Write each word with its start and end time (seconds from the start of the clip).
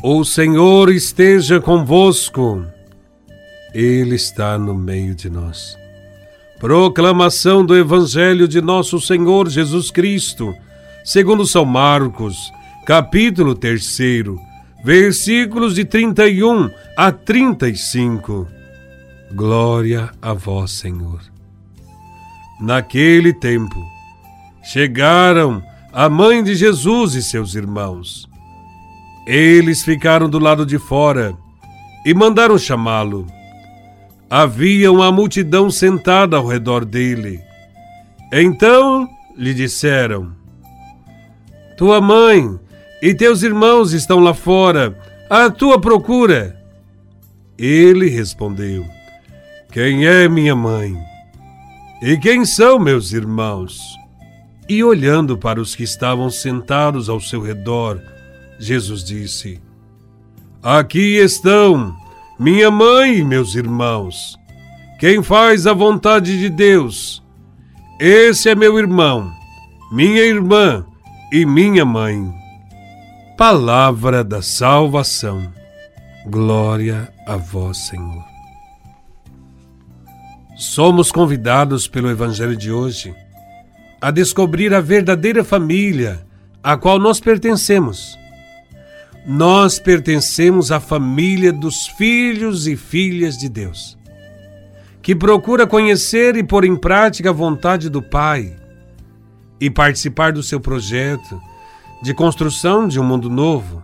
O 0.00 0.24
Senhor 0.24 0.92
esteja 0.92 1.60
convosco, 1.60 2.64
Ele 3.74 4.14
está 4.14 4.56
no 4.56 4.72
meio 4.72 5.12
de 5.12 5.28
nós. 5.28 5.76
Proclamação 6.60 7.66
do 7.66 7.76
Evangelho 7.76 8.46
de 8.46 8.60
Nosso 8.60 9.00
Senhor 9.00 9.48
Jesus 9.48 9.90
Cristo, 9.90 10.54
segundo 11.04 11.44
São 11.44 11.64
Marcos, 11.64 12.36
capítulo 12.86 13.56
3, 13.56 13.98
versículos 14.84 15.74
de 15.74 15.84
31 15.84 16.70
a 16.96 17.10
35. 17.10 18.46
Glória 19.32 20.10
a 20.22 20.32
Vós, 20.32 20.70
Senhor. 20.70 21.20
Naquele 22.60 23.32
tempo, 23.32 23.84
chegaram 24.62 25.60
a 25.92 26.08
mãe 26.08 26.44
de 26.44 26.54
Jesus 26.54 27.16
e 27.16 27.22
seus 27.22 27.56
irmãos 27.56 28.27
eles 29.28 29.84
ficaram 29.84 30.26
do 30.26 30.38
lado 30.38 30.64
de 30.64 30.78
fora 30.78 31.36
e 32.06 32.14
mandaram 32.14 32.56
chamá-lo. 32.56 33.26
Havia 34.30 34.90
uma 34.90 35.12
multidão 35.12 35.70
sentada 35.70 36.38
ao 36.38 36.46
redor 36.46 36.82
dele. 36.82 37.38
Então 38.32 39.06
lhe 39.36 39.52
disseram: 39.52 40.32
Tua 41.76 42.00
mãe 42.00 42.58
e 43.02 43.14
teus 43.14 43.42
irmãos 43.42 43.92
estão 43.92 44.18
lá 44.18 44.32
fora, 44.32 44.98
à 45.28 45.50
tua 45.50 45.78
procura. 45.78 46.58
Ele 47.58 48.08
respondeu: 48.08 48.86
Quem 49.70 50.06
é 50.06 50.26
minha 50.26 50.56
mãe? 50.56 50.96
E 52.00 52.16
quem 52.16 52.46
são 52.46 52.78
meus 52.78 53.12
irmãos? 53.12 53.78
E 54.66 54.82
olhando 54.82 55.36
para 55.36 55.60
os 55.60 55.74
que 55.74 55.82
estavam 55.82 56.30
sentados 56.30 57.10
ao 57.10 57.20
seu 57.20 57.42
redor, 57.42 58.00
Jesus 58.58 59.04
disse: 59.04 59.60
Aqui 60.62 61.16
estão 61.16 61.96
minha 62.38 62.70
mãe 62.70 63.18
e 63.18 63.24
meus 63.24 63.54
irmãos. 63.54 64.36
Quem 64.98 65.22
faz 65.22 65.66
a 65.66 65.72
vontade 65.72 66.38
de 66.38 66.48
Deus, 66.50 67.22
esse 68.00 68.48
é 68.48 68.54
meu 68.54 68.78
irmão, 68.78 69.32
minha 69.92 70.22
irmã 70.22 70.84
e 71.32 71.46
minha 71.46 71.84
mãe. 71.84 72.32
Palavra 73.36 74.24
da 74.24 74.42
salvação. 74.42 75.52
Glória 76.26 77.12
a 77.26 77.36
vós, 77.36 77.78
Senhor. 77.78 78.24
Somos 80.56 81.12
convidados 81.12 81.86
pelo 81.86 82.10
Evangelho 82.10 82.56
de 82.56 82.72
hoje 82.72 83.14
a 84.00 84.10
descobrir 84.10 84.74
a 84.74 84.80
verdadeira 84.80 85.44
família 85.44 86.26
a 86.62 86.76
qual 86.76 86.98
nós 86.98 87.20
pertencemos 87.20 88.18
nós 89.30 89.78
pertencemos 89.78 90.72
à 90.72 90.80
família 90.80 91.52
dos 91.52 91.86
filhos 91.86 92.66
e 92.66 92.74
filhas 92.78 93.36
de 93.36 93.46
Deus, 93.46 93.98
que 95.02 95.14
procura 95.14 95.66
conhecer 95.66 96.34
e 96.34 96.42
pôr 96.42 96.64
em 96.64 96.74
prática 96.74 97.28
a 97.28 97.32
vontade 97.32 97.90
do 97.90 98.00
Pai 98.00 98.56
e 99.60 99.68
participar 99.68 100.32
do 100.32 100.42
seu 100.42 100.58
projeto 100.58 101.38
de 102.02 102.14
construção 102.14 102.88
de 102.88 102.98
um 102.98 103.04
mundo 103.04 103.28
novo, 103.28 103.82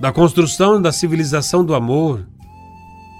da 0.00 0.10
construção 0.10 0.82
da 0.82 0.90
civilização 0.90 1.64
do 1.64 1.72
amor. 1.72 2.26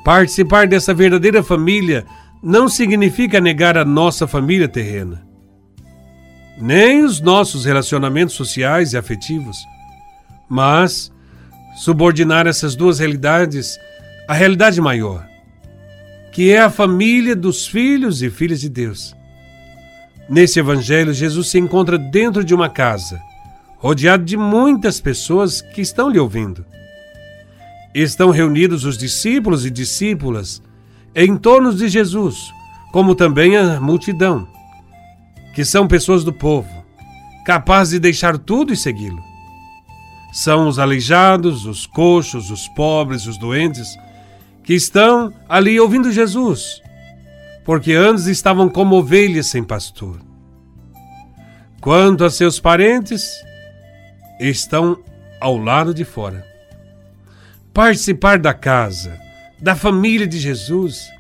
Participar 0.05 0.67
dessa 0.67 0.93
verdadeira 0.93 1.45
família 1.45 2.05
não 2.43 2.69
significa 2.69 3.41
negar 3.41 3.79
a 3.79 3.85
nossa 3.85 4.27
família 4.27 4.67
terrena, 4.67 5.25
nem 6.59 7.05
os 7.05 7.21
nossos 7.21 7.67
relacionamentos 7.67 8.35
sociais 8.35 8.95
e 8.95 8.97
afetivos, 8.97 9.57
mas 10.49 11.13
subordinar 11.77 12.47
essas 12.47 12.75
duas 12.75 12.99
realidades 12.99 13.79
à 14.29 14.35
realidade 14.35 14.81
maior, 14.81 15.27
que 16.33 16.53
é 16.53 16.61
a 16.61 16.71
família 16.71 17.35
dos 17.35 17.67
filhos 17.67 18.23
e 18.23 18.31
filhas 18.31 18.61
de 18.61 18.69
Deus. 18.69 19.15
Nesse 20.29 20.61
evangelho, 20.61 21.13
Jesus 21.13 21.49
se 21.49 21.59
encontra 21.59 21.99
dentro 21.99 22.45
de 22.45 22.55
uma 22.55 22.69
casa, 22.69 23.21
rodeado 23.79 24.25
de 24.25 24.37
muitas 24.37 25.01
pessoas 25.01 25.61
que 25.61 25.81
estão 25.81 26.09
lhe 26.09 26.19
ouvindo. 26.19 26.65
Estão 27.95 28.31
reunidos 28.31 28.85
os 28.85 28.97
discípulos 28.97 29.67
e 29.67 29.71
discípulas 29.71 30.63
em 31.15 31.37
torno 31.37 31.75
de 31.75 31.89
Jesus, 31.89 32.53
como 32.93 33.15
também 33.17 33.57
a 33.57 33.81
multidão, 33.81 34.47
que 35.55 35.65
são 35.65 35.89
pessoas 35.89 36.23
do 36.23 36.33
povo, 36.33 36.71
capazes 37.45 37.95
de 37.95 37.99
deixar 37.99 38.39
tudo 38.39 38.73
e 38.73 38.77
segui-lo. 38.77 39.30
São 40.33 40.69
os 40.69 40.79
aleijados, 40.79 41.67
os 41.67 41.87
coxos, 41.87 42.51
os 42.51 42.69
pobres, 42.69 43.27
os 43.27 43.37
doentes, 43.39 43.97
que 44.63 44.75
estão 44.75 45.33
ali 45.49 45.81
ouvindo 45.81 46.13
Jesus, 46.13 46.81
porque 47.65 47.93
antes 47.93 48.27
estavam 48.27 48.69
como 48.69 48.97
ovelhas 48.97 49.47
sem 49.47 49.65
pastor. 49.65 50.21
Quanto 51.81 52.25
a 52.25 52.31
seus 52.31 52.61
parentes, 52.61 53.33
estão 54.39 54.99
ao 55.41 55.57
lado 55.57 55.93
de 55.93 56.05
fora. 56.05 56.45
Participar 57.73 58.39
da 58.39 58.53
casa, 58.53 59.19
da 59.61 59.75
família 59.75 60.27
de 60.27 60.39
Jesus, 60.39 61.11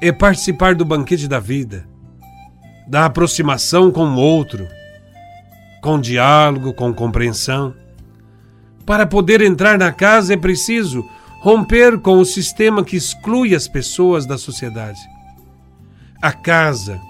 é 0.00 0.10
participar 0.10 0.74
do 0.74 0.84
banquete 0.84 1.28
da 1.28 1.38
vida, 1.38 1.86
da 2.88 3.04
aproximação 3.04 3.90
com 3.90 4.04
o 4.06 4.16
outro, 4.16 4.66
com 5.80 6.00
diálogo, 6.00 6.72
com 6.72 6.92
compreensão. 6.92 7.74
Para 8.84 9.06
poder 9.06 9.40
entrar 9.40 9.78
na 9.78 9.92
casa 9.92 10.34
é 10.34 10.36
preciso 10.36 11.08
romper 11.40 11.98
com 11.98 12.18
o 12.18 12.24
sistema 12.24 12.84
que 12.84 12.96
exclui 12.96 13.54
as 13.54 13.68
pessoas 13.68 14.26
da 14.26 14.36
sociedade. 14.36 15.00
A 16.20 16.32
casa 16.32 17.00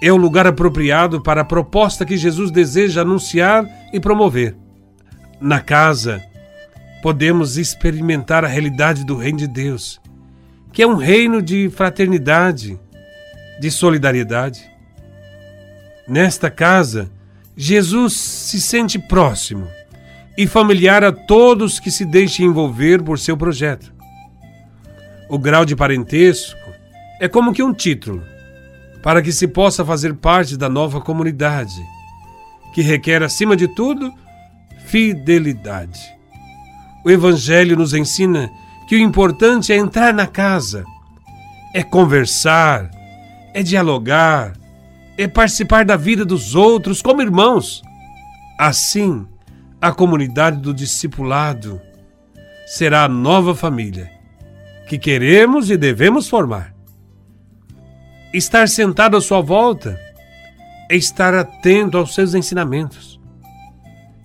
é 0.00 0.12
o 0.12 0.16
lugar 0.16 0.46
apropriado 0.46 1.20
para 1.20 1.42
a 1.42 1.44
proposta 1.44 2.04
que 2.04 2.16
Jesus 2.16 2.50
deseja 2.50 3.02
anunciar 3.02 3.64
e 3.92 4.00
promover. 4.00 4.56
Na 5.40 5.60
casa, 5.60 6.22
podemos 7.02 7.56
experimentar 7.56 8.44
a 8.44 8.48
realidade 8.48 9.04
do 9.04 9.16
Reino 9.16 9.38
de 9.38 9.46
Deus, 9.46 10.00
que 10.72 10.82
é 10.82 10.86
um 10.86 10.96
reino 10.96 11.40
de 11.42 11.70
fraternidade, 11.70 12.78
de 13.60 13.70
solidariedade. 13.70 14.68
Nesta 16.06 16.50
casa, 16.50 17.10
Jesus 17.56 18.14
se 18.14 18.60
sente 18.60 18.98
próximo 18.98 19.68
e 20.38 20.46
familiar 20.46 21.02
a 21.02 21.10
todos 21.10 21.80
que 21.80 21.90
se 21.90 22.04
deixem 22.04 22.46
envolver 22.46 23.02
por 23.02 23.18
seu 23.18 23.36
projeto. 23.36 23.92
O 25.28 25.36
grau 25.36 25.64
de 25.64 25.74
parentesco 25.74 26.56
é 27.20 27.26
como 27.26 27.52
que 27.52 27.60
um 27.60 27.74
título 27.74 28.22
para 29.02 29.20
que 29.20 29.32
se 29.32 29.48
possa 29.48 29.84
fazer 29.84 30.14
parte 30.14 30.56
da 30.56 30.68
nova 30.68 31.00
comunidade, 31.00 31.82
que 32.72 32.82
requer, 32.82 33.20
acima 33.20 33.56
de 33.56 33.66
tudo, 33.66 34.12
fidelidade. 34.86 36.00
O 37.04 37.10
Evangelho 37.10 37.76
nos 37.76 37.92
ensina 37.92 38.48
que 38.88 38.94
o 38.94 39.00
importante 39.00 39.72
é 39.72 39.76
entrar 39.76 40.14
na 40.14 40.28
casa, 40.28 40.84
é 41.74 41.82
conversar, 41.82 42.88
é 43.52 43.60
dialogar, 43.60 44.52
é 45.16 45.26
participar 45.26 45.84
da 45.84 45.96
vida 45.96 46.24
dos 46.24 46.54
outros 46.54 47.02
como 47.02 47.22
irmãos. 47.22 47.82
Assim, 48.56 49.26
a 49.80 49.92
comunidade 49.92 50.58
do 50.58 50.74
discipulado 50.74 51.80
será 52.66 53.04
a 53.04 53.08
nova 53.08 53.54
família 53.54 54.10
que 54.88 54.98
queremos 54.98 55.70
e 55.70 55.76
devemos 55.76 56.28
formar. 56.28 56.74
Estar 58.32 58.68
sentado 58.68 59.16
à 59.16 59.20
sua 59.20 59.40
volta 59.40 59.98
é 60.90 60.96
estar 60.96 61.34
atento 61.34 61.96
aos 61.96 62.14
seus 62.14 62.34
ensinamentos. 62.34 63.20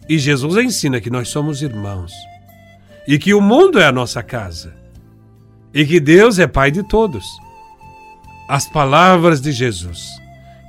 E 0.09 0.17
Jesus 0.17 0.55
ensina 0.57 0.99
que 0.99 1.09
nós 1.09 1.29
somos 1.29 1.61
irmãos 1.61 2.11
e 3.07 3.19
que 3.19 3.33
o 3.33 3.41
mundo 3.41 3.79
é 3.79 3.85
a 3.85 3.91
nossa 3.91 4.23
casa 4.23 4.73
e 5.73 5.85
que 5.85 5.99
Deus 5.99 6.39
é 6.39 6.47
Pai 6.47 6.71
de 6.71 6.83
todos. 6.83 7.25
As 8.47 8.67
palavras 8.67 9.39
de 9.41 9.51
Jesus, 9.51 10.07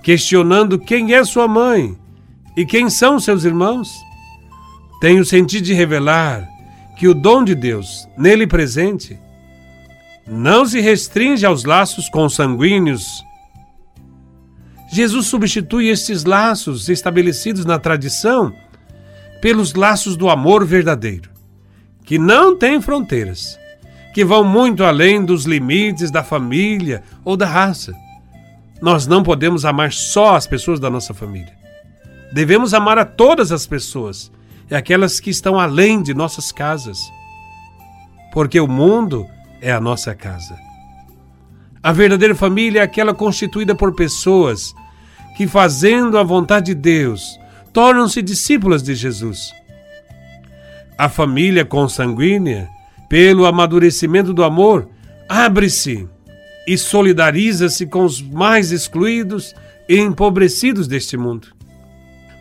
questionando 0.03 0.79
quem 0.79 1.15
é 1.15 1.25
sua 1.25 1.49
mãe 1.49 1.97
e 2.57 2.65
quem 2.65 2.89
são 2.89 3.19
seus 3.19 3.45
irmãos, 3.45 3.91
tem 5.05 5.21
o 5.21 5.25
sentido 5.27 5.67
de 5.67 5.75
revelar 5.75 6.49
que 6.97 7.07
o 7.07 7.13
dom 7.13 7.45
de 7.45 7.55
Deus, 7.55 8.09
nele 8.17 8.47
presente, 8.47 9.21
não 10.27 10.65
se 10.65 10.81
restringe 10.81 11.45
aos 11.45 11.65
laços 11.65 12.09
consanguíneos. 12.09 13.23
Jesus 14.91 15.27
substitui 15.27 15.89
estes 15.89 16.25
laços 16.25 16.89
estabelecidos 16.89 17.67
na 17.67 17.79
tradição 17.79 18.51
pelos 19.43 19.75
laços 19.75 20.17
do 20.17 20.31
amor 20.31 20.65
verdadeiro, 20.65 21.29
que 22.03 22.19
não 22.19 22.57
têm 22.57 22.81
fronteiras, 22.81 23.59
que 24.15 24.25
vão 24.25 24.43
muito 24.43 24.85
além 24.85 25.23
dos 25.23 25.45
limites 25.45 26.11
da 26.11 26.25
família 26.25 27.03
ou 27.23 27.37
da 27.37 27.47
raça. 27.47 27.93
Nós 28.81 29.07
não 29.07 29.23
podemos 29.23 29.67
amar 29.67 29.93
só 29.93 30.35
as 30.35 30.47
pessoas 30.47 30.81
da 30.81 30.89
nossa 30.89 31.13
família. 31.13 31.53
Devemos 32.33 32.73
amar 32.73 32.97
a 32.97 33.05
todas 33.05 33.53
as 33.53 33.67
pessoas 33.67 34.33
e 34.71 34.75
aquelas 34.75 35.21
que 35.21 35.31
estão 35.31 35.59
além 35.59 36.03
de 36.03 36.15
nossas 36.15 36.51
casas. 36.53 36.99
porque 38.35 38.59
o 38.59 38.67
mundo 38.67 39.29
é 39.61 39.71
a 39.71 39.81
nossa 39.81 40.13
casa. 40.13 40.59
A 41.81 41.93
verdadeira 41.93 42.35
família 42.35 42.81
é 42.81 42.83
aquela 42.83 43.15
constituída 43.15 43.77
por 43.77 43.95
pessoas 43.95 44.75
que, 45.37 45.47
fazendo 45.47 46.19
a 46.19 46.25
vontade 46.25 46.67
de 46.67 46.75
Deus, 46.75 47.39
tornam-se 47.73 48.21
discípulas 48.23 48.83
de 48.83 48.93
Jesus. 48.97 49.53
A 50.99 51.09
família 51.09 51.65
consanguínea, 51.65 52.69
pelo 53.09 53.47
amadurecimento 53.47 54.35
do 54.35 54.43
amor, 54.43 54.89
abre-se 55.29 56.09
e 56.67 56.77
solidariza-se 56.77 57.87
com 57.87 58.05
os 58.05 58.21
mais 58.21 58.73
excluídos 58.73 59.55
e 59.89 59.97
empobrecidos 59.97 60.89
deste 60.89 61.17
mundo. 61.17 61.49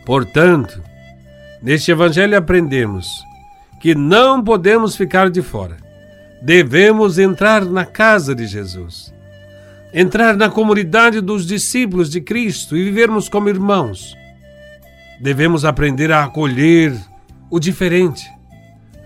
Portanto, 0.04 0.82
neste 1.64 1.90
Evangelho 1.90 2.36
aprendemos 2.36 3.24
que 3.80 3.94
não 3.94 4.44
podemos 4.44 4.94
ficar 4.94 5.30
de 5.30 5.40
fora. 5.40 5.78
Devemos 6.42 7.18
entrar 7.18 7.64
na 7.64 7.86
casa 7.86 8.34
de 8.34 8.46
Jesus, 8.46 9.14
entrar 9.92 10.36
na 10.36 10.50
comunidade 10.50 11.22
dos 11.22 11.46
discípulos 11.46 12.10
de 12.10 12.20
Cristo 12.20 12.76
e 12.76 12.84
vivermos 12.84 13.30
como 13.30 13.48
irmãos. 13.48 14.14
Devemos 15.18 15.64
aprender 15.64 16.12
a 16.12 16.24
acolher 16.24 16.94
o 17.50 17.58
diferente, 17.58 18.30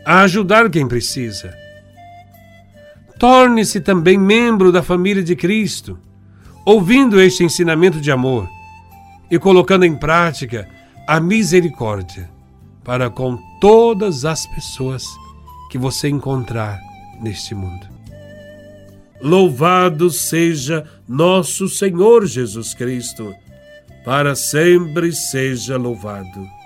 a 0.04 0.22
ajudar 0.22 0.68
quem 0.68 0.88
precisa. 0.88 1.54
Torne-se 3.20 3.80
também 3.80 4.18
membro 4.18 4.72
da 4.72 4.82
família 4.82 5.22
de 5.22 5.36
Cristo, 5.36 5.96
ouvindo 6.64 7.20
este 7.20 7.44
ensinamento 7.44 8.00
de 8.00 8.10
amor 8.10 8.48
e 9.30 9.38
colocando 9.38 9.84
em 9.84 9.94
prática 9.94 10.68
a 11.06 11.20
misericórdia 11.20 12.37
para 12.88 13.10
com 13.10 13.36
todas 13.60 14.24
as 14.24 14.46
pessoas 14.46 15.04
que 15.70 15.76
você 15.76 16.08
encontrar 16.08 16.80
neste 17.20 17.54
mundo. 17.54 17.86
Louvado 19.20 20.08
seja 20.08 20.86
nosso 21.06 21.68
Senhor 21.68 22.24
Jesus 22.24 22.72
Cristo, 22.72 23.34
para 24.06 24.34
sempre 24.34 25.12
seja 25.12 25.76
louvado. 25.76 26.57